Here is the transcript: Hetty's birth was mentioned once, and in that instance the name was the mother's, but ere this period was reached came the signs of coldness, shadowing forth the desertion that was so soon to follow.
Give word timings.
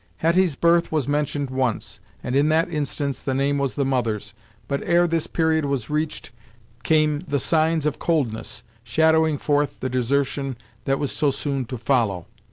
Hetty's 0.17 0.55
birth 0.55 0.91
was 0.91 1.07
mentioned 1.07 1.51
once, 1.51 1.99
and 2.23 2.35
in 2.35 2.49
that 2.49 2.67
instance 2.73 3.21
the 3.21 3.35
name 3.35 3.59
was 3.59 3.75
the 3.75 3.85
mother's, 3.85 4.33
but 4.67 4.81
ere 4.83 5.05
this 5.05 5.27
period 5.27 5.63
was 5.65 5.91
reached 5.91 6.31
came 6.81 7.19
the 7.27 7.37
signs 7.37 7.85
of 7.85 7.99
coldness, 7.99 8.63
shadowing 8.83 9.37
forth 9.37 9.79
the 9.79 9.89
desertion 9.89 10.57
that 10.85 10.97
was 10.97 11.11
so 11.11 11.29
soon 11.29 11.65
to 11.65 11.77
follow. 11.77 12.25